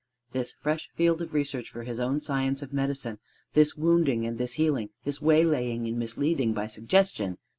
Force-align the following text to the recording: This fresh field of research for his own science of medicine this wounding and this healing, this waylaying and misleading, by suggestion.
This 0.31 0.51
fresh 0.53 0.89
field 0.95 1.21
of 1.21 1.31
research 1.35 1.69
for 1.69 1.83
his 1.83 1.99
own 1.99 2.21
science 2.21 2.63
of 2.63 2.73
medicine 2.73 3.19
this 3.53 3.75
wounding 3.77 4.25
and 4.25 4.39
this 4.39 4.53
healing, 4.53 4.89
this 5.03 5.21
waylaying 5.21 5.85
and 5.87 5.99
misleading, 5.99 6.53
by 6.53 6.65
suggestion. 6.65 7.37